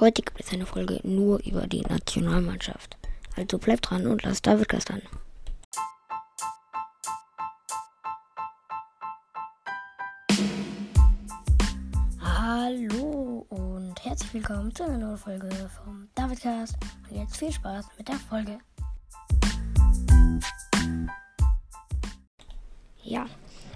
Heute 0.00 0.22
gibt 0.22 0.38
es 0.38 0.52
eine 0.52 0.64
Folge 0.64 1.00
nur 1.02 1.44
über 1.44 1.66
die 1.66 1.80
Nationalmannschaft. 1.80 2.96
Also 3.34 3.58
bleibt 3.58 3.90
dran 3.90 4.06
und 4.06 4.22
lasst 4.22 4.46
David 4.46 4.68
Gast 4.68 4.92
an. 4.92 5.02
Hallo 12.20 13.44
und 13.48 14.04
herzlich 14.04 14.34
willkommen 14.34 14.72
zu 14.72 14.84
einer 14.84 14.98
neuen 14.98 15.18
Folge 15.18 15.50
vom 15.82 16.06
Davidcast. 16.14 16.76
Und 17.10 17.16
jetzt 17.16 17.36
viel 17.36 17.50
Spaß 17.50 17.86
mit 17.98 18.06
der 18.06 18.20
Folge. 18.20 18.60
Ja, 23.02 23.26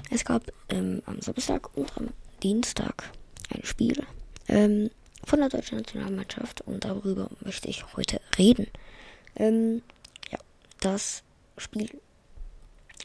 es 0.09 0.25
gab 0.25 0.45
ähm, 0.69 1.03
am 1.07 1.21
Samstag 1.21 1.77
und 1.77 1.93
am 1.97 2.11
Dienstag 2.45 3.11
ein 3.53 3.65
Spiel 3.65 4.07
ähm, 4.47 4.89
von 5.33 5.41
der 5.41 5.49
deutschen 5.49 5.79
Nationalmannschaft 5.79 6.61
und 6.61 6.85
darüber 6.85 7.31
möchte 7.41 7.67
ich 7.67 7.97
heute 7.97 8.21
reden. 8.37 8.67
Ähm, 9.35 9.81
ja, 10.31 10.39
das 10.81 11.23
Spiel 11.57 11.89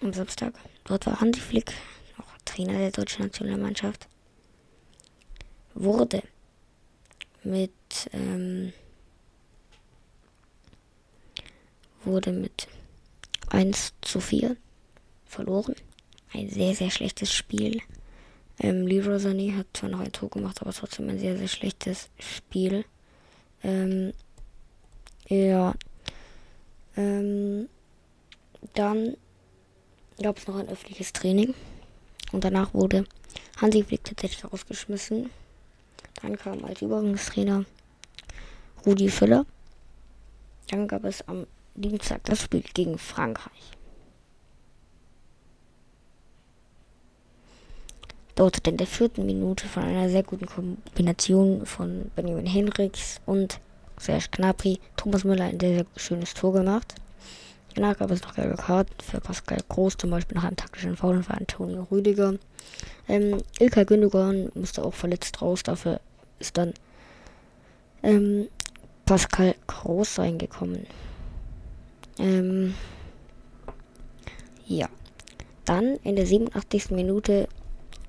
am 0.02 0.12
Samstag. 0.12 0.54
Dort 0.84 1.06
war 1.06 1.22
Hansi 1.22 1.40
Flick, 1.40 1.72
noch 2.18 2.28
Trainer 2.44 2.80
der 2.80 2.92
deutschen 2.92 3.24
Nationalmannschaft, 3.24 4.10
wurde 5.74 6.22
mit 7.46 7.72
ähm, 8.12 8.74
wurde 12.04 12.34
mit 12.34 12.68
1 13.52 13.94
zu 14.02 14.20
4 14.20 14.58
verloren. 15.26 15.76
Ein 16.34 16.50
sehr, 16.50 16.76
sehr 16.76 16.92
schlechtes 16.92 17.34
Spiel. 17.34 17.82
Ähm, 18.60 18.88
Leroy 18.88 19.18
Sané 19.18 19.56
hat 19.56 19.68
zwar 19.74 19.90
noch 19.90 20.00
ein 20.00 20.12
Tor 20.12 20.30
gemacht, 20.30 20.62
aber 20.62 20.74
trotzdem 20.74 21.10
ein 21.10 21.20
sehr, 21.20 21.38
sehr 21.38 21.48
schlechtes 21.48 22.10
Spiel. 22.20 22.86
Ähm, 23.64 24.14
ja. 25.28 25.74
Ähm, 26.96 27.70
dann 28.74 29.16
gab 30.22 30.38
es 30.38 30.48
noch 30.48 30.56
ein 30.56 30.70
öffentliches 30.70 31.14
Training. 31.14 31.54
Und 32.32 32.44
danach 32.44 32.74
wurde 32.74 33.06
Hansi 33.62 33.84
Flick 33.84 34.04
tatsächlich 34.04 34.52
rausgeschmissen. 34.52 35.30
Dann 36.22 36.38
kam 36.38 36.66
als 36.66 36.82
Übergangstrainer 36.82 37.66
Rudi 38.86 39.10
Völler. 39.10 39.46
Dann 40.70 40.88
gab 40.88 41.04
es 41.06 41.28
am 41.28 41.46
Dienstag 41.76 42.24
das 42.26 42.42
Spiel 42.42 42.64
gegen 42.74 42.98
Frankreich. 42.98 43.77
Dort 48.38 48.68
in 48.68 48.78
der 48.78 48.86
vierten 48.86 49.26
Minute 49.26 49.68
von 49.68 49.82
einer 49.82 50.10
sehr 50.10 50.22
guten 50.22 50.46
Kombination 50.46 51.66
von 51.66 52.12
Benjamin 52.16 52.46
Henrichs 52.46 53.20
und 53.26 53.60
Serge 54.00 54.28
Gnabry 54.30 54.80
Thomas 54.96 55.24
Müller 55.24 55.46
ein 55.46 55.60
sehr, 55.60 55.78
sehr 55.78 55.86
schönes 55.96 56.36
Tor 56.36 56.54
gemacht. 56.54 56.94
Danach 57.74 57.98
gab 57.98 58.12
es 58.12 58.22
noch 58.22 58.36
gelbe 58.36 58.56
Karten 58.56 58.94
für 59.02 59.20
Pascal 59.20 59.58
Groß, 59.68 59.98
zum 59.98 60.12
Beispiel 60.12 60.36
nach 60.36 60.44
einem 60.44 60.56
taktischen 60.56 60.96
Foul 60.96 61.24
für 61.24 61.34
Antonio 61.34 61.88
Rüdiger. 61.90 62.36
Ähm, 63.08 63.42
Ilkay 63.60 63.86
Gündogan 63.86 64.52
musste 64.54 64.86
auch 64.86 64.94
verletzt 64.94 65.42
raus, 65.42 65.64
dafür 65.64 66.00
ist 66.38 66.60
dann 66.60 66.76
ähm, 68.04 68.50
Pascal 69.06 69.56
Groß 69.66 70.20
reingekommen. 70.20 70.86
Ähm, 72.20 72.76
ja. 74.68 74.90
Dann 75.66 75.96
in 76.04 76.16
der 76.16 76.28
87. 76.28 76.92
Minute 76.92 77.48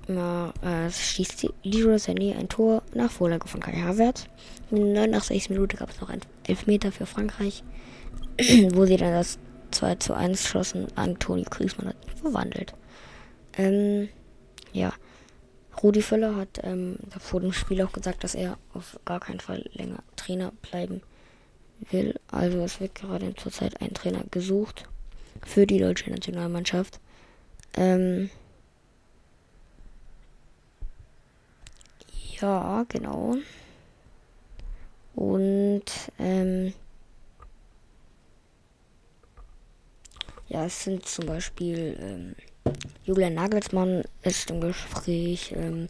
na, 0.09 0.53
äh, 0.61 0.89
schießt 0.89 1.47
Leroy 1.63 1.95
Sané 1.95 2.35
ein 2.35 2.49
Tor 2.49 2.81
nach 2.93 3.11
Vorlage 3.11 3.47
von 3.47 3.61
Kai 3.61 3.73
Havertz. 3.73 4.25
In 4.71 4.93
der 4.95 5.07
89. 5.07 5.51
Minute 5.51 5.77
gab 5.77 5.91
es 5.91 6.01
noch 6.01 6.09
ein 6.09 6.21
Elfmeter 6.47 6.91
für 6.91 7.05
Frankreich, 7.05 7.63
wo 8.71 8.85
sie 8.85 8.97
dann 8.97 9.13
das 9.13 9.37
2 9.71 9.95
zu 9.95 10.15
1 10.15 10.47
schossen. 10.47 10.87
Antonio 10.95 11.45
Griezmann 11.49 11.89
hat 11.89 11.97
verwandelt. 12.19 12.73
Ähm, 13.57 14.09
ja. 14.73 14.93
Rudi 15.81 16.01
Völler 16.01 16.35
hat 16.35 16.59
ähm, 16.63 16.97
vor 17.19 17.39
dem 17.39 17.53
Spiel 17.53 17.81
auch 17.81 17.93
gesagt, 17.93 18.23
dass 18.23 18.35
er 18.35 18.57
auf 18.73 18.99
gar 19.05 19.19
keinen 19.19 19.39
Fall 19.39 19.63
länger 19.73 20.03
Trainer 20.15 20.51
bleiben 20.63 21.01
will. 21.91 22.19
Also 22.31 22.57
es 22.59 22.81
wird 22.81 22.95
gerade 22.95 23.33
zurzeit 23.35 23.79
ein 23.79 23.93
Trainer 23.93 24.23
gesucht 24.31 24.89
für 25.45 25.65
die 25.65 25.77
deutsche 25.77 26.09
Nationalmannschaft. 26.09 26.99
Ähm, 27.77 28.29
Ja, 32.41 32.85
genau. 32.87 33.35
Und 35.15 35.83
ähm, 36.17 36.73
ja, 40.47 40.65
es 40.65 40.83
sind 40.83 41.05
zum 41.05 41.25
Beispiel 41.25 41.97
ähm, 41.99 42.35
Julian 43.03 43.33
Nagelsmann 43.33 44.03
ist 44.21 44.49
im 44.49 44.61
Gespräch. 44.61 45.53
Ähm, 45.57 45.87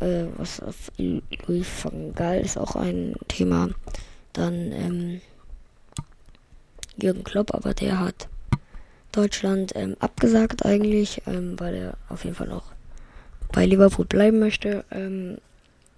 äh, 0.00 0.24
was 0.36 0.60
auf 0.60 0.90
Louis 0.96 1.66
van 1.82 2.14
Gaal 2.14 2.40
ist 2.40 2.56
auch 2.56 2.76
ein 2.76 3.14
Thema. 3.28 3.68
Dann 4.32 4.72
ähm, 4.72 5.20
Jürgen 6.96 7.24
Klopp, 7.24 7.54
aber 7.54 7.74
der 7.74 8.00
hat 8.00 8.28
Deutschland 9.12 9.72
ähm, 9.74 9.96
abgesagt 10.00 10.64
eigentlich, 10.64 11.22
ähm, 11.26 11.58
weil 11.60 11.74
er 11.74 11.98
auf 12.08 12.24
jeden 12.24 12.36
Fall 12.36 12.48
noch 12.48 12.77
bei 13.52 13.66
Liverpool 13.66 14.04
bleiben 14.04 14.38
möchte. 14.38 14.84
Ähm, 14.90 15.38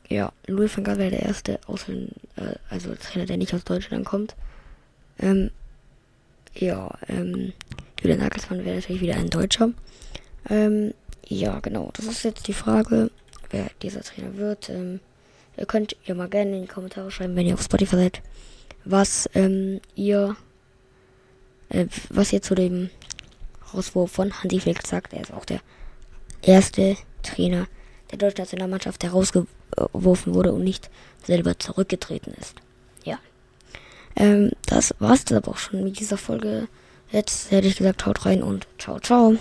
ja, 0.08 0.32
Louis 0.46 0.76
van 0.76 0.84
Gaal 0.84 0.98
wäre 0.98 1.10
der 1.10 1.22
erste 1.22 1.60
Ausländer, 1.66 2.12
äh, 2.36 2.54
also 2.68 2.94
Trainer, 2.94 3.26
der 3.26 3.36
nicht 3.36 3.54
aus 3.54 3.64
Deutschland 3.64 4.04
kommt. 4.04 4.34
Ähm, 5.18 5.50
ja, 6.54 6.92
ähm, 7.08 7.52
Julian 8.00 8.20
Nagelsmann 8.20 8.64
wäre 8.64 8.76
natürlich 8.76 9.02
wieder 9.02 9.16
ein 9.16 9.30
Deutscher. 9.30 9.70
Ähm, 10.48 10.94
ja, 11.26 11.60
genau, 11.60 11.90
das 11.94 12.06
ist 12.06 12.24
jetzt 12.24 12.48
die 12.48 12.54
Frage, 12.54 13.10
wer 13.50 13.70
dieser 13.82 14.02
Trainer 14.02 14.36
wird. 14.36 14.68
Ähm, 14.68 15.00
ihr 15.56 15.66
könnt 15.66 15.96
ihr 16.06 16.14
mal 16.14 16.28
gerne 16.28 16.56
in 16.56 16.62
die 16.62 16.68
Kommentare 16.68 17.10
schreiben, 17.10 17.36
wenn 17.36 17.46
ihr 17.46 17.54
auf 17.54 17.62
Spotify 17.62 17.96
seid, 17.96 18.22
was 18.84 19.28
ähm, 19.34 19.80
ihr, 19.94 20.36
äh, 21.68 21.86
was 22.08 22.32
ihr 22.32 22.42
zu 22.42 22.54
dem 22.54 22.90
Rauswurf 23.72 24.10
von 24.10 24.32
Hansi 24.42 24.58
Flick 24.58 24.84
sagt. 24.86 25.12
Er 25.12 25.20
ist 25.20 25.32
auch 25.32 25.44
der 25.44 25.60
erste 26.42 26.96
Trainer 27.22 27.66
der 28.10 28.18
deutschen 28.18 28.42
Nationalmannschaft, 28.42 29.02
der 29.02 29.10
rausgeworfen 29.10 30.34
wurde 30.34 30.52
und 30.52 30.64
nicht 30.64 30.90
selber 31.24 31.58
zurückgetreten 31.58 32.34
ist. 32.40 32.54
Ja. 33.04 33.18
Ähm, 34.16 34.50
das 34.66 34.94
war's 34.98 35.24
dann 35.24 35.38
aber 35.38 35.52
auch 35.52 35.58
schon 35.58 35.84
mit 35.84 35.98
dieser 36.00 36.18
Folge. 36.18 36.68
Jetzt 37.12 37.50
hätte 37.50 37.68
ich 37.68 37.76
gesagt, 37.76 38.06
haut 38.06 38.26
rein 38.26 38.42
und 38.42 38.66
ciao, 38.78 38.98
ciao. 39.00 39.36